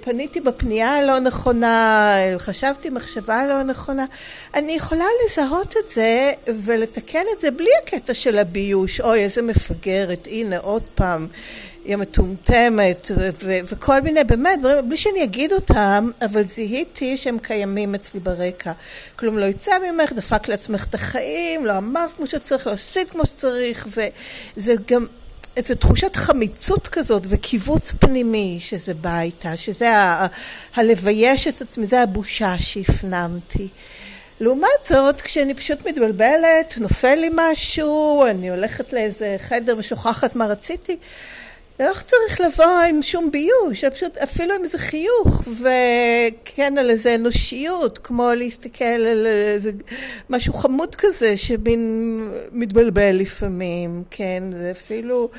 פניתי 0.02 0.40
בפנייה 0.40 0.98
הלא 0.98 1.20
נכונה, 1.20 2.16
חשבתי 2.38 2.90
מחשבה 2.90 3.46
לא 3.46 3.64
נכונה, 3.64 4.06
אני 4.54 4.72
יכולה 4.72 5.06
לזהות 5.26 5.76
את 5.78 5.92
זה 5.96 6.34
ולתקן 6.48 7.24
את 7.36 7.40
זה 7.40 7.52
בלי 7.52 7.70
הקטע 7.84 8.14
של 8.14 8.38
הביוש, 8.38 9.02
אוי 9.02 9.20
איזה 9.20 9.42
מפגרת, 9.42 10.28
הנה 10.32 10.58
עוד 10.58 10.84
פעם. 10.96 11.28
היא 11.86 11.94
המטומטמת 11.94 13.12
וכל 13.42 14.02
מיני 14.02 14.24
באמת 14.24 14.60
דברים 14.60 14.90
בלי 14.90 14.98
שאני 14.98 15.24
אגיד 15.24 15.54
אותם 15.54 16.12
אבל 16.22 16.44
זיהיתי 16.44 17.18
שהם 17.18 17.40
קיימים 17.40 17.96
אצלי 17.96 18.20
ברקע 18.20 18.72
כלום 19.16 19.38
לא 19.38 19.46
יצא 19.46 19.72
ממך 19.92 20.14
דפק 20.14 20.48
לעצמך 20.48 20.86
את 20.90 20.94
החיים 20.94 21.66
לא 21.66 21.78
אמרת 21.78 22.10
כמו 22.18 22.28
שצריך 22.28 22.68
לא 22.68 22.72
עשית 22.72 23.10
כמו 23.10 23.26
שצריך 23.26 23.88
וזה 23.88 24.74
גם 24.88 25.06
איזו 25.58 25.76
תחושת 25.76 26.16
חמיצות 26.16 26.88
כזאת 26.88 27.24
וקיבוץ 27.30 27.94
פנימי 28.00 28.58
שזה 28.62 28.94
בא 28.94 29.20
איתה 29.20 29.58
שזה 29.58 29.92
הלבייש 30.76 31.48
את 31.48 31.62
עצמי 31.62 31.88
זה 31.88 32.02
הבושה 32.02 32.56
שהפנמתי. 32.60 33.68
לעומת 34.40 34.70
זאת, 34.90 35.22
כשאני 35.22 35.54
פשוט 35.54 35.88
מתבלבלת, 35.88 36.78
נופל 36.78 37.16
לי 37.16 37.30
משהו, 37.36 38.26
אני 38.30 38.50
הולכת 38.50 38.94
לאיזה 38.94 39.36
חדר 39.40 39.76
ושוכחת 39.78 40.36
מה 40.36 40.46
רציתי, 40.46 40.98
זה 41.82 41.88
לא 41.88 41.94
צריך 41.94 42.42
לבוא 42.42 42.80
עם 42.90 43.02
שום 43.02 43.32
ביוש, 43.32 43.86
פשוט 43.86 44.18
אפילו 44.18 44.56
עם 44.56 44.64
איזה 44.64 44.78
חיוך 44.78 45.44
וכן 45.48 46.78
על 46.78 46.90
איזה 46.90 47.16
אנושיות, 47.16 47.98
כמו 47.98 48.30
להסתכל 48.36 48.84
על 48.86 49.26
איזה 49.26 49.72
משהו 50.30 50.54
חמוד 50.54 50.96
כזה 50.96 51.38
שמין 51.38 52.20
מתבלבל 52.52 53.16
לפעמים, 53.16 54.04
כן, 54.12 54.44
זה 54.52 54.72
אפילו 54.72 55.30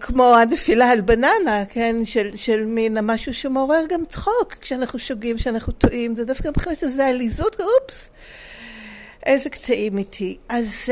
כמו 0.00 0.36
הנפילה 0.36 0.90
על 0.90 1.00
בננה, 1.00 1.64
כן, 1.68 1.96
של, 2.04 2.30
של 2.36 2.64
מין 2.64 2.98
משהו 3.02 3.34
שמעורר 3.34 3.84
גם 3.88 4.04
צחוק 4.08 4.54
כשאנחנו 4.60 4.98
שוגים, 4.98 5.36
כשאנחנו 5.36 5.72
טועים, 5.72 6.14
זה 6.14 6.24
דווקא 6.24 6.48
מבחינת 6.48 6.78
שזה 6.78 7.06
עליזות, 7.06 7.56
אופס, 7.60 8.10
איזה 9.26 9.50
קטעים 9.50 9.98
איתי. 9.98 10.36
אז... 10.48 10.84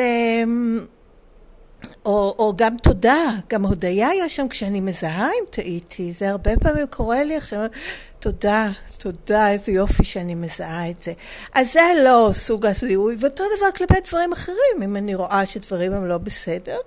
או, 2.08 2.34
או 2.38 2.52
גם 2.56 2.76
תודה, 2.82 3.30
גם 3.48 3.64
הודיה 3.64 4.08
היה 4.08 4.28
שם 4.28 4.48
כשאני 4.48 4.80
מזהה 4.80 5.26
אם 5.26 5.44
טעיתי, 5.50 6.12
זה 6.12 6.30
הרבה 6.30 6.50
פעמים 6.56 6.86
קורה 6.86 7.24
לי 7.24 7.36
עכשיו, 7.36 7.66
תודה, 8.20 8.68
תודה, 8.98 9.50
איזה 9.50 9.72
יופי 9.72 10.04
שאני 10.04 10.34
מזהה 10.34 10.90
את 10.90 11.02
זה. 11.02 11.12
אז 11.54 11.72
זה 11.72 11.80
לא 12.04 12.30
סוג 12.32 12.66
הזיהוי, 12.66 13.16
ואותו 13.20 13.44
דבר 13.56 13.70
כלפי 13.76 14.00
דברים 14.08 14.32
אחרים, 14.32 14.82
אם 14.84 14.96
אני 14.96 15.14
רואה 15.14 15.46
שדברים 15.46 15.92
הם 15.92 16.06
לא 16.06 16.18
בסדר. 16.18 16.78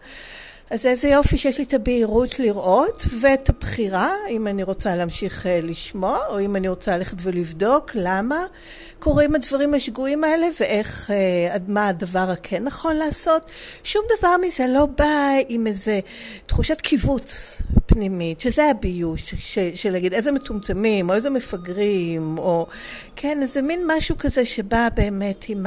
אז 0.72 0.86
איזה 0.86 1.08
יופי 1.08 1.38
שיש 1.38 1.58
לי 1.58 1.64
את 1.64 1.74
הבהירות 1.74 2.40
לראות 2.40 3.06
ואת 3.22 3.50
הבחירה, 3.50 4.14
אם 4.30 4.48
אני 4.48 4.64
רוצה 4.64 4.96
להמשיך 4.96 5.48
אה, 5.48 5.60
לשמוע, 5.62 6.20
או 6.30 6.40
אם 6.40 6.56
אני 6.56 6.68
רוצה 6.68 6.98
ללכת 6.98 7.18
ולבדוק 7.24 7.92
למה 7.96 8.46
קורים 9.00 9.36
הדברים 9.36 9.74
השגויים 9.74 10.24
האלה 10.24 10.48
ואיך, 10.60 11.12
אה, 11.12 11.58
מה 11.68 11.88
הדבר 11.88 12.30
הכן 12.30 12.64
נכון 12.64 12.96
לעשות. 12.96 13.42
שום 13.84 14.02
דבר 14.20 14.36
מזה 14.48 14.68
לא 14.68 14.86
בא 14.86 15.30
עם 15.50 15.68
איזה 15.68 16.00
תחושת 16.46 16.82
קיבוץ 16.82 17.58
פנימית, 17.86 18.40
שזה 18.40 18.70
הביוש, 18.70 19.36
של 19.76 19.90
להגיד 19.92 20.14
איזה 20.14 20.32
מטומטמים, 20.32 21.10
או 21.10 21.16
איזה 21.16 21.30
מפגרים, 21.30 22.38
או 22.38 22.68
כן, 23.16 23.40
איזה 23.42 23.62
מין 23.62 23.80
משהו 23.88 24.18
כזה 24.18 24.46
שבא 24.46 24.88
באמת 24.96 25.46
עם 25.50 25.66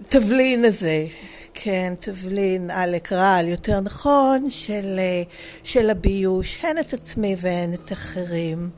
התבלין 0.00 0.64
הזה. 0.64 1.06
כן, 1.54 1.94
תבלין 2.00 2.70
עלק 2.70 3.12
רעל, 3.12 3.48
יותר 3.48 3.80
נכון, 3.80 4.50
של, 4.50 4.96
אה, 4.98 5.22
של 5.64 5.90
הביוש, 5.90 6.64
הן 6.64 6.78
את 6.78 6.92
עצמי 6.92 7.36
והן 7.40 7.74
את 7.74 7.92
אחרים. 7.92 8.70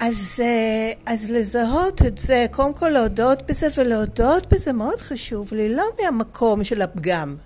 אז, 0.00 0.40
אה, 0.40 0.92
אז 1.06 1.30
לזהות 1.30 2.02
את 2.02 2.18
זה, 2.18 2.46
קודם 2.50 2.74
כל 2.74 2.88
להודות 2.88 3.42
בזה, 3.48 3.66
ולהודות 3.76 4.52
בזה 4.52 4.72
מאוד 4.72 5.00
חשוב 5.00 5.54
לי, 5.54 5.68
לא 5.68 5.84
מהמקום 6.02 6.64
של 6.64 6.82
הפגם. 6.82 7.36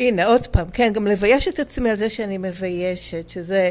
הנה, 0.00 0.24
עוד 0.24 0.46
פעם, 0.46 0.70
כן, 0.72 0.92
גם 0.92 1.06
לבייש 1.06 1.48
את 1.48 1.58
עצמי 1.58 1.90
על 1.90 1.96
זה 1.96 2.10
שאני 2.10 2.38
מביישת, 2.38 3.28
שזה 3.28 3.70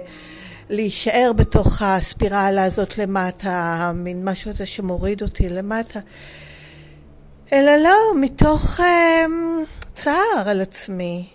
להישאר 0.69 1.31
בתוך 1.35 1.81
הספירלה 1.81 2.63
הזאת 2.63 2.97
למטה, 2.97 3.91
מין 3.95 4.29
משהו 4.29 4.51
הזה 4.51 4.65
שמוריד 4.65 5.21
אותי 5.21 5.49
למטה. 5.49 5.99
אלא 7.53 7.75
לא, 7.77 7.97
מתוך 8.21 8.79
אה, 8.79 9.25
צער 9.95 10.43
על 10.45 10.61
עצמי. 10.61 11.27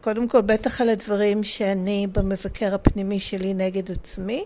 קודם 0.00 0.28
כל, 0.28 0.40
בטח 0.40 0.80
על 0.80 0.88
הדברים 0.88 1.44
שאני 1.44 2.06
במבקר 2.12 2.74
הפנימי 2.74 3.20
שלי 3.20 3.54
נגד 3.54 3.90
עצמי, 3.90 4.44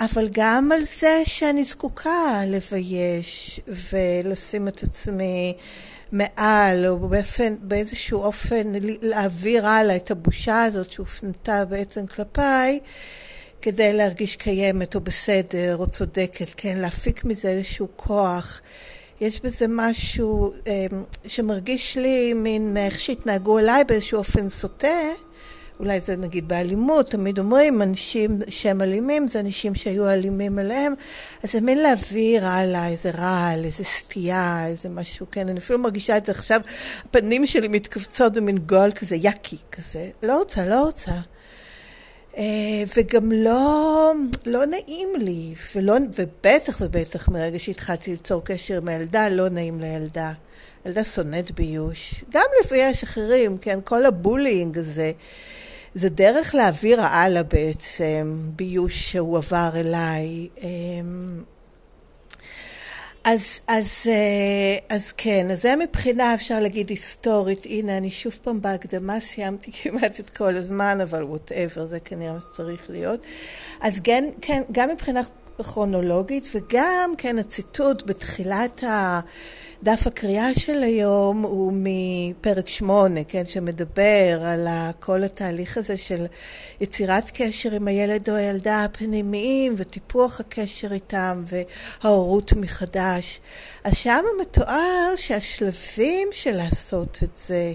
אבל 0.00 0.28
גם 0.32 0.72
על 0.72 0.80
זה 1.00 1.22
שאני 1.24 1.64
זקוקה 1.64 2.42
לבייש 2.46 3.60
ולשים 3.68 4.68
את 4.68 4.82
עצמי 4.82 5.54
מעל, 6.12 6.86
או 6.86 6.98
באופן, 6.98 7.54
באיזשהו 7.60 8.22
אופן 8.22 8.72
להעביר 9.02 9.66
הלאה 9.66 9.96
את 9.96 10.10
הבושה 10.10 10.62
הזאת 10.62 10.90
שהופנתה 10.90 11.64
בעצם 11.64 12.06
כלפיי, 12.06 12.80
כדי 13.62 13.92
להרגיש 13.92 14.36
קיימת 14.36 14.94
או 14.94 15.00
בסדר 15.00 15.76
או 15.76 15.86
צודקת, 15.86 16.48
כן, 16.56 16.78
להפיק 16.78 17.24
מזה 17.24 17.48
איזשהו 17.48 17.88
כוח. 17.96 18.60
יש 19.20 19.40
בזה 19.40 19.66
משהו 19.68 20.52
אמ, 20.66 21.02
שמרגיש 21.26 21.96
לי 21.96 22.32
מין 22.34 22.76
איך 22.76 23.00
שהתנהגו 23.00 23.58
אליי 23.58 23.84
באיזשהו 23.84 24.18
אופן 24.18 24.48
סוטה, 24.48 24.88
אולי 25.80 26.00
זה 26.00 26.16
נגיד 26.16 26.48
באלימות, 26.48 27.10
תמיד 27.10 27.38
אומרים 27.38 27.82
אנשים 27.82 28.38
שהם 28.48 28.80
אלימים 28.82 29.26
זה 29.26 29.40
אנשים 29.40 29.74
שהיו 29.74 30.08
אלימים 30.08 30.58
אליהם, 30.58 30.94
אז 31.42 31.52
זה 31.52 31.60
מין 31.60 31.78
להעביר 31.78 32.46
הלאה 32.46 32.88
איזה 32.88 33.10
רעל, 33.10 33.64
איזה 33.64 33.84
סטייה, 33.84 34.66
איזה 34.66 34.88
משהו, 34.88 35.26
כן, 35.30 35.48
אני 35.48 35.58
אפילו 35.58 35.78
מרגישה 35.78 36.16
את 36.16 36.26
זה 36.26 36.32
עכשיו, 36.32 36.60
הפנים 37.04 37.46
שלי 37.46 37.68
מתכווצות 37.68 38.32
במין 38.32 38.58
גול 38.58 38.92
כזה, 38.92 39.16
יאקי 39.16 39.56
כזה, 39.72 40.10
לא 40.22 40.38
רוצה, 40.38 40.66
לא 40.66 40.82
רוצה. 40.82 41.12
אה, 42.36 42.84
וגם 42.96 43.32
לא, 43.32 44.12
לא 44.46 44.66
נעים 44.66 45.08
לי, 45.18 45.54
ולא, 45.74 45.94
ובטח 46.18 46.76
ובטח 46.80 47.28
מרגע 47.28 47.58
שהתחלתי 47.58 48.10
ליצור 48.10 48.44
קשר 48.44 48.76
עם 48.76 48.88
הילדה, 48.88 49.28
לא 49.28 49.48
נעים 49.48 49.80
לילדה. 49.80 50.32
ילדה 50.86 51.04
שונאת 51.04 51.50
ביוש. 51.50 52.24
גם 52.32 52.46
לבייש 52.64 53.02
אחרים, 53.02 53.58
כן, 53.58 53.78
כל 53.84 54.06
הבולינג 54.06 54.78
הזה, 54.78 55.12
זה 55.94 56.08
דרך 56.08 56.54
להעביר 56.54 57.00
הלאה 57.00 57.42
בעצם, 57.42 58.50
ביוש 58.56 59.12
שהוא 59.12 59.38
עבר 59.38 59.70
אליי. 59.74 60.48
אז, 63.24 63.60
אז, 63.68 64.02
אה, 64.06 64.96
אז 64.96 65.12
כן, 65.12 65.46
אז 65.50 65.62
זה 65.62 65.76
מבחינה 65.76 66.34
אפשר 66.34 66.60
להגיד 66.60 66.88
היסטורית, 66.88 67.66
הנה 67.66 67.96
אני 67.96 68.10
שוב 68.10 68.38
פעם 68.42 68.60
בהקדמה 68.60 69.20
סיימתי 69.20 69.72
כמעט 69.82 70.20
את 70.20 70.30
כל 70.30 70.56
הזמן, 70.56 71.00
אבל 71.00 71.22
ווטאבר, 71.22 71.86
זה 71.86 72.00
כנראה 72.00 72.32
מה 72.32 72.40
שצריך 72.40 72.80
להיות. 72.88 73.20
אז 73.80 74.00
כן, 74.04 74.24
כן, 74.40 74.62
גם 74.72 74.90
מבחינה 74.90 75.20
כרונולוגית, 75.62 76.44
וגם 76.54 77.14
כן 77.18 77.38
הציטוט 77.38 78.02
בתחילת 78.06 78.84
דף 79.82 80.06
הקריאה 80.06 80.54
של 80.54 80.82
היום 80.82 81.42
הוא 81.42 81.72
מפרק 81.76 82.68
שמונה, 82.68 83.24
כן, 83.24 83.46
שמדבר 83.46 84.42
על 84.42 84.68
כל 85.00 85.24
התהליך 85.24 85.78
הזה 85.78 85.96
של 85.96 86.26
יצירת 86.80 87.30
קשר 87.34 87.72
עם 87.72 87.88
הילד 87.88 88.30
או 88.30 88.34
הילדה 88.34 88.84
הפנימיים 88.84 89.74
וטיפוח 89.76 90.40
הקשר 90.40 90.92
איתם 90.92 91.44
וההורות 91.46 92.52
מחדש. 92.52 93.40
אז 93.84 93.96
שם 93.96 94.24
מתואר 94.40 95.12
שהשלבים 95.16 96.28
של 96.32 96.56
לעשות 96.56 97.18
את 97.22 97.38
זה 97.46 97.72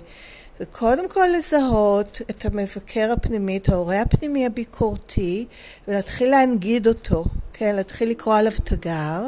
וקודם 0.59 1.09
כל 1.09 1.27
לזהות 1.37 2.21
את 2.29 2.45
המבקר 2.45 3.11
הפנימי, 3.11 3.57
את 3.57 3.69
ההורה 3.69 4.01
הפנימי 4.01 4.45
הביקורתי, 4.45 5.45
ולהתחיל 5.87 6.29
להנגיד 6.29 6.87
אותו, 6.87 7.25
כן, 7.53 7.75
להתחיל 7.75 8.09
לקרוא 8.09 8.35
עליו 8.35 8.51
תגר. 8.63 9.23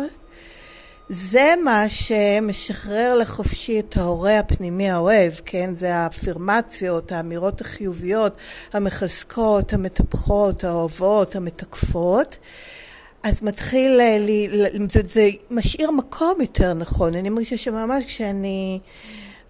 זה 1.10 1.54
מה 1.64 1.90
שמשחרר 1.90 3.16
לחופשי 3.16 3.80
את 3.80 3.98
ההורה 3.98 4.40
הפנימי 4.40 4.90
האוהב, 4.90 5.34
כן? 5.46 5.76
זה 5.76 5.96
האפירמציות, 5.96 7.12
האמירות 7.12 7.62
החיוביות, 7.62 8.36
המחזקות, 8.74 9.74
המטפחות, 9.74 10.64
האוהבות, 10.64 11.36
המתקפות. 11.36 12.38
אז 13.24 13.44
מתחיל, 13.44 13.98
לי, 14.20 14.50
זה, 14.90 15.02
זה 15.06 15.30
משאיר 15.52 15.92
מקום 15.92 16.42
יותר 16.42 16.74
נכון. 16.74 17.16
אני 17.16 17.30
מרגישה 17.30 17.58
שממש 17.58 18.06
כשאני... 18.06 18.80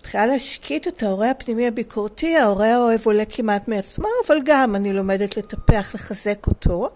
מתחילה 0.02 0.26
להשקיט 0.26 0.88
את 0.88 1.04
ההורה 1.04 1.32
הפנימי 1.32 1.68
הביקורתי, 1.68 2.38
ההורה 2.38 2.74
האוהב 2.74 3.00
עולה 3.06 3.26
כמעט 3.26 3.68
מעצמו, 3.68 4.08
אבל 4.28 4.38
גם 4.46 4.76
אני 4.76 4.94
לומדת 4.94 5.38
לטפח, 5.38 5.96
לחזק 5.96 6.48
אותו. 6.48 6.90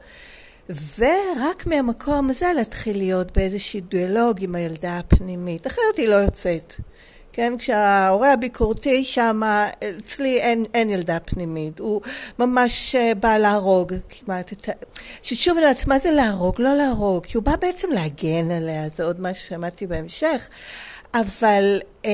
ורק 0.69 1.65
מהמקום 1.65 2.29
הזה 2.29 2.45
להתחיל 2.55 2.97
להיות 2.97 3.37
באיזשהו 3.37 3.79
דיאלוג 3.79 4.43
עם 4.43 4.55
הילדה 4.55 4.97
הפנימית, 4.97 5.67
אחרת 5.67 5.97
היא 5.97 6.07
לא 6.07 6.15
יוצאת. 6.15 6.75
כן, 7.35 7.53
כשההורה 7.57 8.33
הביקורתי 8.33 9.05
שם, 9.05 9.41
אצלי 9.97 10.39
אין, 10.39 10.65
אין 10.73 10.89
ילדה 10.89 11.19
פנימית, 11.19 11.79
הוא 11.79 12.01
ממש 12.39 12.95
אה, 12.95 13.15
בא 13.15 13.37
להרוג 13.37 13.93
כמעט 14.09 14.53
את 14.53 14.69
ה... 14.69 14.71
ששוב 15.21 15.57
אני 15.57 15.65
יודעת, 15.65 15.87
מה 15.87 15.99
זה 15.99 16.11
להרוג? 16.11 16.55
לא 16.61 16.75
להרוג, 16.75 17.25
כי 17.25 17.37
הוא 17.37 17.43
בא 17.43 17.55
בעצם 17.55 17.91
להגן 17.91 18.51
עליה, 18.51 18.89
זה 18.95 19.03
עוד 19.03 19.21
משהו 19.21 19.45
ששמעתי 19.45 19.87
בהמשך. 19.87 20.49
אבל 21.13 21.79
אה, 22.05 22.11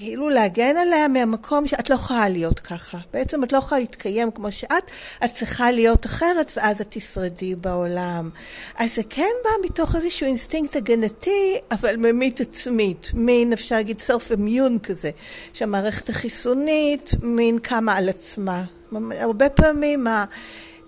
כאילו 0.00 0.28
להגן 0.28 0.76
עליה 0.76 1.08
מהמקום 1.08 1.66
שאת 1.66 1.90
לא 1.90 1.94
יכולה 1.94 2.28
להיות 2.28 2.60
ככה. 2.60 2.98
בעצם 3.12 3.44
את 3.44 3.52
לא 3.52 3.58
יכולה 3.58 3.80
להתקיים 3.80 4.30
כמו 4.30 4.52
שאת, 4.52 4.90
את 5.24 5.34
צריכה 5.34 5.70
להיות 5.70 6.06
אחרת 6.06 6.52
ואז 6.56 6.80
את 6.80 6.86
תשרדי 6.90 7.54
בעולם. 7.54 8.30
אז 8.76 8.94
זה 8.94 9.02
כן 9.10 9.30
בא 9.44 9.50
מתוך 9.66 9.96
איזשהו 9.96 10.26
אינסטינקט 10.26 10.76
הגנתי, 10.76 11.58
אבל 11.70 11.96
ממית 11.96 12.40
עצמית, 12.40 13.10
מין 13.14 13.52
אפשר 13.52 13.74
להגיד 13.74 13.98
סוף 13.98 14.32
אמיון 14.32 14.78
כזה, 14.78 15.10
שהמערכת 15.52 16.08
החיסונית 16.08 17.10
מין 17.22 17.58
קמה 17.58 17.96
על 17.96 18.08
עצמה. 18.08 18.64
הרבה 19.10 19.48
פעמים 19.48 20.06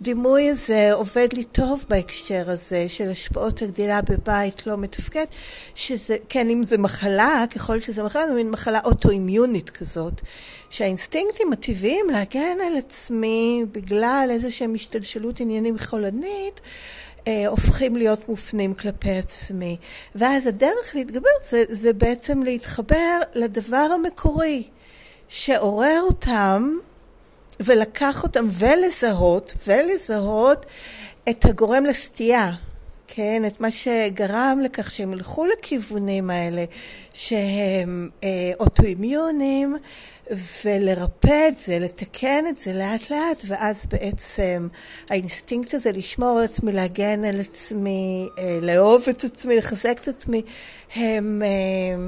הדימוי 0.02 0.50
הזה 0.50 0.92
עובד 0.92 1.28
לי 1.32 1.44
טוב 1.44 1.85
בהקשר 1.88 2.50
הזה 2.50 2.88
של 2.88 3.11
השפעות 3.11 3.62
הגדילה 3.62 4.00
בבית 4.02 4.66
לא 4.66 4.76
מתפקד, 4.76 5.25
שזה, 5.75 6.16
כן, 6.28 6.50
אם 6.50 6.64
זה 6.64 6.78
מחלה, 6.78 7.44
ככל 7.54 7.80
שזה 7.80 8.02
מחלה, 8.02 8.28
זה 8.28 8.35
מין 8.35 8.50
מחלה 8.50 8.80
אוטואימיונית 8.85 9.71
כזאת, 9.71 10.21
שהאינסטינקטים 10.71 11.52
הטבעיים 11.52 12.11
להגן 12.11 12.56
על 12.66 12.76
עצמי 12.78 13.64
בגלל 13.73 14.28
איזושהי 14.30 14.66
השתלשלות 14.75 15.40
עניינים 15.40 15.78
חולנית, 15.78 16.61
אה, 17.28 17.47
הופכים 17.47 17.97
להיות 17.97 18.28
מופנים 18.28 18.75
כלפי 18.75 19.11
עצמי. 19.11 19.76
ואז 20.14 20.47
הדרך 20.47 20.94
להתגבר 20.94 21.30
זה, 21.50 21.64
זה 21.68 21.92
בעצם 21.92 22.42
להתחבר 22.42 23.21
לדבר 23.35 23.88
המקורי 23.94 24.62
שעורר 25.28 26.00
אותם 26.02 26.78
ולקח 27.61 28.23
אותם 28.23 28.49
ולזהות, 28.52 29.52
ולזהות 29.66 30.66
את 31.28 31.44
הגורם 31.44 31.85
לסטייה, 31.85 32.52
כן, 33.14 33.42
את 33.47 33.61
מה 33.61 33.71
שגרם 33.71 34.61
לכך 34.64 34.90
שהם 34.90 35.12
ילכו 35.12 35.44
לכיוונים 35.44 36.30
האלה 36.30 36.64
שהם 37.14 38.09
אה, 38.25 38.52
אוטואימוניים 38.61 39.76
ולרפא 40.64 41.49
את 41.49 41.54
זה, 41.67 41.78
לתקן 41.78 42.45
את 42.49 42.58
זה 42.58 42.73
לאט 42.73 43.10
לאט 43.10 43.43
ואז 43.47 43.76
בעצם 43.91 44.69
האינסטינקט 45.10 45.75
הזה 45.75 45.93
לשמור 45.93 46.38
על 46.38 46.45
עצמי, 46.45 46.73
להגן 46.73 47.25
על 47.25 47.41
עצמי, 47.41 48.28
אה, 48.38 48.58
לאהוב 48.62 49.02
את 49.10 49.25
עצמי, 49.25 49.56
לחזק 49.56 49.99
את 50.02 50.08
עצמי, 50.08 50.43
הם 50.97 51.43
אה, 51.45 51.99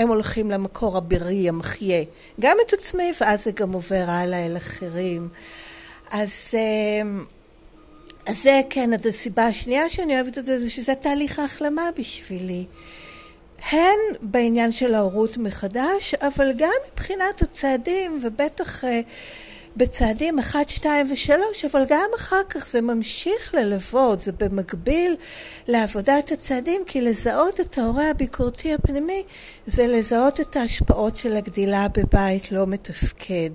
הם 0.00 0.08
הולכים 0.08 0.50
למקור 0.50 0.96
הבריא, 0.96 1.48
המחיה, 1.48 2.04
גם 2.40 2.56
את 2.66 2.72
עצמי, 2.72 3.12
ואז 3.20 3.44
זה 3.44 3.50
גם 3.50 3.72
עובר 3.72 4.04
הלאה 4.08 4.46
אל 4.46 4.56
אחרים. 4.56 5.28
אז, 6.10 6.32
אמ, 6.54 7.24
אז 8.26 8.42
זה 8.42 8.60
כן, 8.70 8.94
אז 8.94 9.06
הסיבה 9.06 9.46
השנייה 9.46 9.88
שאני 9.88 10.14
אוהבת 10.14 10.38
את 10.38 10.46
זה, 10.46 10.60
זה 10.60 10.70
שזה 10.70 10.94
תהליך 10.94 11.38
ההחלמה 11.38 11.82
בשבילי. 11.98 12.66
הן 13.70 13.98
בעניין 14.20 14.72
של 14.72 14.94
ההורות 14.94 15.36
מחדש, 15.36 16.14
אבל 16.14 16.52
גם 16.56 16.72
מבחינת 16.92 17.42
הצעדים, 17.42 18.20
ובטח... 18.22 18.84
בצעדים 19.76 20.38
1, 20.38 20.68
2 20.68 21.06
ו-3, 21.10 21.32
אבל 21.72 21.84
גם 21.88 22.08
אחר 22.16 22.42
כך 22.48 22.68
זה 22.68 22.80
ממשיך 22.80 23.54
ללוות, 23.54 24.20
זה 24.20 24.32
במקביל 24.32 25.16
לעבודת 25.68 26.32
הצעדים, 26.32 26.82
כי 26.86 27.00
לזהות 27.00 27.60
את 27.60 27.78
ההורה 27.78 28.10
הביקורתי 28.10 28.74
הפנימי 28.74 29.22
זה 29.66 29.86
לזהות 29.86 30.40
את 30.40 30.56
ההשפעות 30.56 31.16
של 31.16 31.36
הגדילה 31.36 31.86
בבית 31.88 32.52
לא 32.52 32.66
מתפקד. 32.66 33.50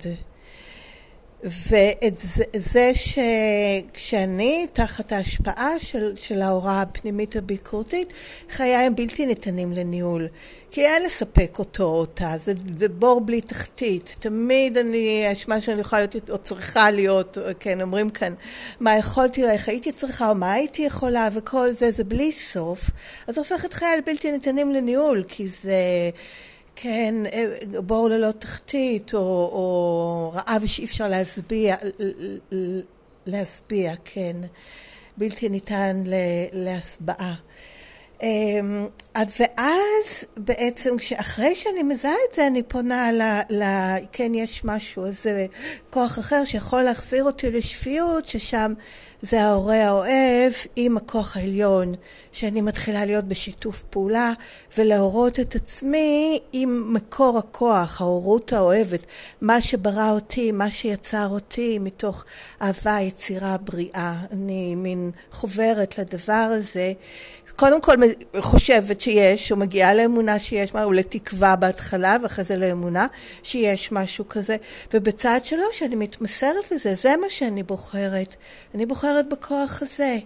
ואת 1.43 2.19
זה, 2.19 2.43
זה 2.55 2.91
שכשאני 2.95 4.67
תחת 4.73 5.11
ההשפעה 5.11 5.79
של, 5.79 6.13
של 6.15 6.41
ההוראה 6.41 6.81
הפנימית 6.81 7.35
הביקורתית, 7.35 8.13
חיי 8.49 8.75
הם 8.75 8.95
בלתי 8.95 9.25
ניתנים 9.25 9.73
לניהול. 9.73 10.27
כי 10.75 10.85
אין 10.85 11.03
לספק 11.03 11.59
אותו 11.59 11.83
או 11.83 11.99
אותה, 11.99 12.33
זה, 12.37 12.53
זה 12.77 12.89
בור 12.89 13.21
בלי 13.21 13.41
תחתית. 13.41 14.15
תמיד 14.19 14.77
אני, 14.77 15.25
יש 15.31 15.47
מה 15.47 15.61
שאני 15.61 15.81
יכולה 15.81 16.01
להיות 16.01 16.29
או 16.29 16.37
צריכה 16.37 16.91
להיות, 16.91 17.37
כן, 17.59 17.81
אומרים 17.81 18.09
כאן, 18.09 18.33
מה 18.79 18.97
יכולתי 18.97 19.41
לה, 19.41 19.51
איך 19.51 19.69
הייתי 19.69 19.91
צריכה 19.91 20.29
או 20.29 20.35
מה 20.35 20.53
הייתי 20.53 20.81
יכולה 20.81 21.29
וכל 21.33 21.71
זה, 21.71 21.91
זה 21.91 22.03
בלי 22.03 22.31
סוף. 22.31 22.89
אז 23.27 23.37
הופך 23.37 23.65
את 23.65 23.73
חיי 23.73 23.97
לבלתי 23.97 24.31
ניתנים 24.31 24.71
לניהול, 24.71 25.23
כי 25.27 25.47
זה... 25.47 26.09
כן, 26.75 27.15
בור 27.85 28.09
ללא 28.09 28.31
תחתית, 28.31 29.13
או, 29.13 29.19
או 29.19 30.33
רעב 30.35 30.65
שאי 30.65 30.85
אפשר 30.85 31.07
להשביע, 31.07 31.75
להשביע, 33.25 33.93
כן, 34.05 34.37
בלתי 35.17 35.49
ניתן 35.49 36.03
להשבעה. 36.53 37.35
אמ, 38.23 38.87
ואז 39.15 40.25
בעצם 40.37 40.97
כשאחרי 40.97 41.55
שאני 41.55 41.83
מזהה 41.83 42.15
את 42.29 42.35
זה 42.35 42.47
אני 42.47 42.63
פונה 42.63 43.11
ל... 43.11 43.21
ל 43.49 43.63
כן 44.11 44.33
יש 44.35 44.65
משהו, 44.65 45.05
איזה 45.05 45.45
כוח 45.89 46.19
אחר 46.19 46.45
שיכול 46.45 46.81
להחזיר 46.81 47.23
אותי 47.23 47.51
לשפיות 47.51 48.27
ששם 48.27 48.73
זה 49.25 49.43
ההורה 49.43 49.85
האוהב 49.85 50.53
עם 50.75 50.97
הכוח 50.97 51.37
העליון 51.37 51.93
שאני 52.31 52.61
מתחילה 52.61 53.05
להיות 53.05 53.25
בשיתוף 53.25 53.83
פעולה 53.89 54.31
ולהורות 54.77 55.39
את 55.39 55.55
עצמי 55.55 56.39
עם 56.53 56.93
מקור 56.93 57.37
הכוח, 57.37 58.01
ההורות 58.01 58.53
האוהבת, 58.53 59.05
מה 59.41 59.61
שברא 59.61 60.11
אותי, 60.11 60.51
מה 60.51 60.71
שיצר 60.71 61.27
אותי 61.29 61.79
מתוך 61.79 62.23
אהבה, 62.61 62.97
יצירה, 63.01 63.57
בריאה. 63.57 64.15
אני 64.31 64.75
מין 64.75 65.11
חוברת 65.31 65.97
לדבר 65.97 66.33
הזה 66.51 66.93
קודם 67.55 67.81
כל 67.81 67.95
חושבת 68.39 69.01
שיש, 69.01 69.51
או 69.51 69.57
מגיעה 69.57 69.93
לאמונה 69.93 70.39
שיש, 70.39 70.71
או 70.83 70.91
לתקווה 70.91 71.55
בהתחלה, 71.55 72.17
ואחרי 72.23 72.43
זה 72.45 72.57
לאמונה 72.57 73.07
שיש 73.43 73.91
משהו 73.91 74.29
כזה. 74.29 74.57
ובצד 74.93 75.39
שלוש 75.43 75.83
אני 75.83 75.95
מתמסרת 75.95 76.71
לזה, 76.71 76.95
זה 77.01 77.13
מה 77.21 77.29
שאני 77.29 77.63
בוחרת. 77.63 78.35
אני 78.75 78.85
בוחרת 78.85 79.14
בכוח 79.23 79.81
הזה. 79.81 80.17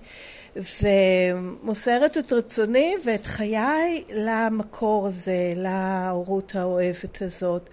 ומוסרת 0.55 2.17
את 2.17 2.33
רצוני 2.33 2.95
ואת 3.05 3.25
חיי 3.25 4.03
למקור 4.13 5.07
הזה, 5.07 5.53
להורות 5.55 6.55
האוהבת 6.55 7.21
הזאת. 7.21 7.69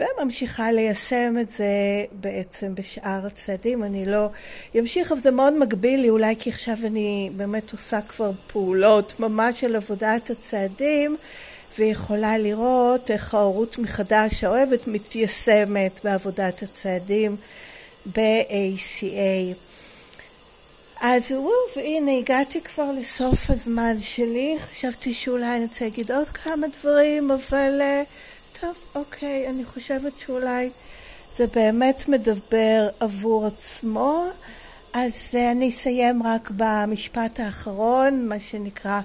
וממשיכה 0.00 0.72
ליישם 0.72 1.34
את 1.40 1.50
זה 1.50 1.64
בעצם 2.12 2.74
בשאר 2.74 3.26
הצעדים. 3.26 3.84
אני 3.84 4.06
לא 4.06 4.28
אמשיך, 4.78 5.12
אבל 5.12 5.20
זה 5.20 5.30
מאוד 5.30 5.58
מגביל 5.58 6.00
לי, 6.00 6.10
אולי 6.10 6.36
כי 6.38 6.50
עכשיו 6.50 6.76
אני 6.84 7.30
באמת 7.36 7.72
עושה 7.72 8.00
כבר 8.00 8.30
פעולות 8.52 9.20
ממש 9.20 9.60
של 9.60 9.76
עבודת 9.76 10.30
הצעדים, 10.30 11.16
ויכולה 11.78 12.38
לראות 12.38 13.10
איך 13.10 13.34
ההורות 13.34 13.78
מחדש 13.78 14.44
האוהבת 14.44 14.86
מתיישמת 14.86 16.00
בעבודת 16.04 16.62
הצעדים 16.62 17.36
ב-ACA. 18.06 19.73
אז 21.00 21.32
וואו, 21.32 21.50
והנה 21.76 22.18
הגעתי 22.18 22.60
כבר 22.60 22.90
לסוף 23.00 23.50
הזמן 23.50 23.96
שלי, 24.00 24.56
חשבתי 24.72 25.14
שאולי 25.14 25.56
אני 25.56 25.64
רוצה 25.64 25.84
להגיד 25.84 26.12
עוד 26.12 26.28
כמה 26.28 26.66
דברים, 26.80 27.30
אבל 27.30 27.80
טוב, 28.60 28.74
אוקיי, 28.94 29.48
אני 29.48 29.64
חושבת 29.64 30.12
שאולי 30.26 30.70
זה 31.38 31.46
באמת 31.46 32.08
מדבר 32.08 32.88
עבור 33.00 33.46
עצמו. 33.46 34.24
אז 34.92 35.12
אני 35.34 35.70
אסיים 35.70 36.22
רק 36.22 36.50
במשפט 36.56 37.40
האחרון, 37.40 38.28
מה 38.28 38.40
שנקרא 38.40 39.00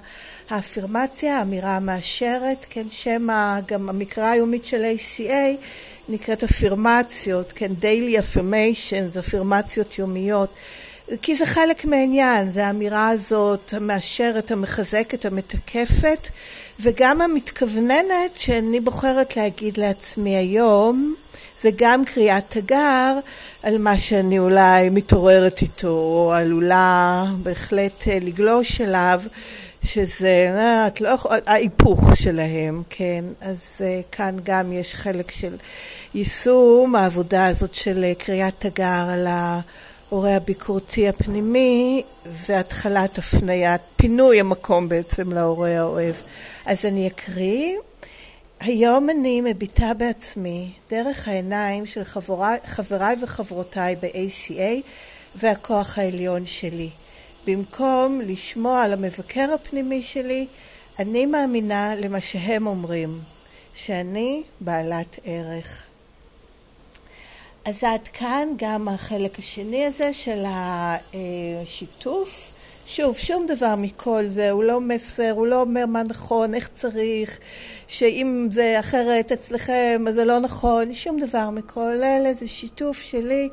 האפירמציה, 0.50 1.38
האמירה 1.38 1.76
המאשרת, 1.76 2.66
כן, 2.70 2.90
שם 2.90 3.26
גם 3.66 3.88
המקרא 3.88 4.24
היומית 4.24 4.64
של 4.64 4.84
ACA 4.84 5.56
נקראת 6.08 6.42
אפירמציות, 6.42 7.52
כן, 7.52 7.72
daily 7.80 8.18
affirmations, 8.18 9.18
אפירמציות 9.18 9.98
יומיות, 9.98 10.54
כי 11.22 11.36
זה 11.36 11.46
חלק 11.46 11.84
מהעניין, 11.84 12.50
זה 12.50 12.66
האמירה 12.66 13.08
הזאת 13.08 13.74
המאשרת, 13.76 14.50
המחזקת, 14.50 15.24
המתקפת, 15.24 16.28
וגם 16.80 17.20
המתכווננת 17.20 18.36
שאני 18.36 18.80
בוחרת 18.80 19.36
להגיד 19.36 19.76
לעצמי 19.76 20.36
היום, 20.36 21.14
זה 21.62 21.70
גם 21.76 22.04
קריאת 22.04 22.44
תגר 22.48 23.18
על 23.62 23.78
מה 23.78 23.98
שאני 23.98 24.38
אולי 24.38 24.88
מתעוררת 24.90 25.62
איתו, 25.62 25.88
או 25.88 26.32
עלולה 26.32 27.24
בהחלט 27.42 28.06
לגלוש 28.06 28.80
אליו, 28.80 29.20
שזה, 29.84 30.50
את 30.86 31.00
לא 31.00 31.08
יכולה, 31.08 31.38
ההיפוך 31.46 32.04
שלהם, 32.14 32.82
כן, 32.90 33.24
אז 33.40 33.66
כאן 34.12 34.36
גם 34.42 34.72
יש 34.72 34.94
חלק 34.94 35.30
של 35.30 35.56
יישום 36.14 36.96
העבודה 36.96 37.46
הזאת 37.46 37.74
של 37.74 38.12
קריאת 38.18 38.54
תגר 38.58 39.06
על 39.12 39.26
ההורה 40.12 40.36
הביקורתי 40.36 41.08
הפנימי 41.08 42.02
והתחלת 42.26 43.18
הפניית, 43.18 43.80
פינוי 43.96 44.40
המקום 44.40 44.88
בעצם 44.88 45.32
להורה 45.32 45.78
האוהב. 45.78 46.14
אז 46.66 46.84
אני 46.84 47.08
אקריא. 47.08 47.76
היום 48.60 49.10
אני 49.10 49.40
מביטה 49.40 49.94
בעצמי 49.94 50.70
דרך 50.90 51.28
העיניים 51.28 51.86
של 51.86 52.04
חבריי, 52.04 52.58
חבריי 52.66 53.16
וחברותיי 53.22 53.96
ב-ACA 53.96 54.86
והכוח 55.36 55.98
העליון 55.98 56.46
שלי. 56.46 56.90
במקום 57.46 58.20
לשמוע 58.26 58.82
על 58.82 58.92
המבקר 58.92 59.54
הפנימי 59.54 60.02
שלי, 60.02 60.46
אני 60.98 61.26
מאמינה 61.26 61.94
למה 61.94 62.20
שהם 62.20 62.66
אומרים, 62.66 63.18
שאני 63.74 64.42
בעלת 64.60 65.18
ערך. 65.24 65.89
אז 67.64 67.84
עד 67.84 68.08
כאן 68.08 68.48
גם 68.56 68.88
החלק 68.88 69.38
השני 69.38 69.84
הזה 69.84 70.12
של 70.12 70.44
השיתוף. 70.46 72.46
שוב, 72.86 73.18
שום 73.18 73.46
דבר 73.46 73.74
מכל 73.76 74.26
זה, 74.26 74.50
הוא 74.50 74.64
לא 74.64 74.80
מסר, 74.80 75.30
הוא 75.30 75.46
לא 75.46 75.60
אומר 75.60 75.86
מה 75.86 76.02
נכון, 76.02 76.54
איך 76.54 76.70
צריך, 76.74 77.38
שאם 77.88 78.48
זה 78.50 78.80
אחרת 78.80 79.32
אצלכם 79.32 80.04
אז 80.08 80.14
זה 80.14 80.24
לא 80.24 80.38
נכון, 80.38 80.94
שום 80.94 81.20
דבר 81.20 81.50
מכל 81.50 82.02
אלה, 82.02 82.34
זה 82.34 82.48
שיתוף 82.48 82.98
שלי, 82.98 83.48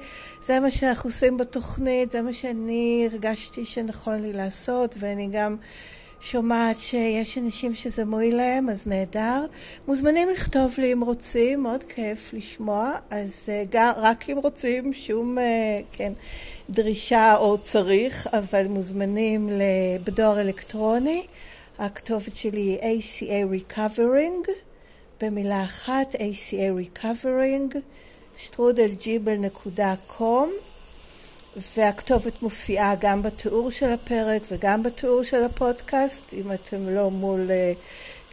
זה 0.46 0.60
מה 0.60 0.72
שאנחנו 0.72 1.10
עושים 1.10 1.38
בתוכנית, 1.38 2.12
זה 2.12 2.22
מה 2.22 2.34
שאני 2.34 3.10
הרגשתי 3.12 3.66
שנכון 3.66 4.22
לי 4.22 4.34
לעשות, 4.34 4.96
ואני 5.00 5.30
גם 5.32 5.56
שומעת 6.22 6.80
שיש 6.80 7.38
אנשים 7.38 7.76
שזה 7.76 8.06
מועיל 8.06 8.36
להם, 8.36 8.70
אז 8.70 8.88
נהדר. 8.88 9.46
מוזמנים 9.88 10.30
לכתוב 10.30 10.74
לי 10.78 10.94
אם 10.94 11.02
רוצים, 11.02 11.64
מאוד 11.64 11.84
כיף 11.84 12.34
לשמוע, 12.34 12.92
אז 13.10 13.50
גם, 13.70 13.92
רק 13.98 14.30
אם 14.30 14.38
רוצים, 14.44 14.94
שום, 14.94 15.38
כן, 15.92 16.14
דרישה 16.70 17.36
או 17.36 17.58
צריך, 17.58 18.28
אבל 18.34 18.68
מוזמנים 18.68 19.50
בדואר 20.04 20.42
אלקטרוני. 20.42 21.24
הכתובת 21.80 22.36
שלי 22.36 22.78
היא 22.82 23.02
ACA 23.02 23.46
Recovering, 23.54 24.50
במילה 25.22 25.64
אחת, 25.64 26.16
ACA 26.16 26.98
Recovering, 26.98 27.76
שטרודלג'יבל.com 28.38 30.48
והכתובת 31.78 32.42
מופיעה 32.42 32.96
גם 33.00 33.22
בתיאור 33.22 33.72
של 33.72 33.90
הפרק 33.90 34.42
וגם 34.52 34.84
בתיאור 34.84 35.24
של 35.24 35.44
הפודקאסט. 35.44 36.34
אם 36.34 36.52
אתם 36.52 36.90
לא 36.90 37.12
מול 37.12 37.52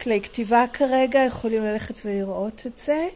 כלי 0.01 0.21
כתיבה 0.21 0.65
כרגע, 0.73 1.19
יכולים 1.19 1.63
ללכת 1.63 1.95
ולראות 2.05 2.61
את 2.65 2.79
זה. 2.85 3.07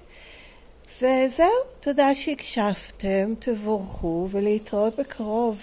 וזהו, 0.98 1.50
תודה 1.80 2.15
שהקשבתם, 2.15 3.34
תבורכו 3.39 4.28
ולהתראות 4.32 5.00
בקרוב. 5.00 5.58